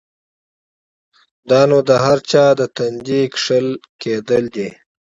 دا 1.49 1.61
نو 1.69 1.77
د 1.89 1.91
هر 2.03 2.17
چا 2.31 2.45
د 2.59 2.61
تندي 2.75 3.21
کښل 3.33 3.67
کېدل 4.01 4.43
دی؛ 4.55 4.69